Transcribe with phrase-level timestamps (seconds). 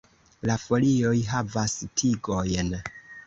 [0.49, 2.73] La folioj havas tigojn.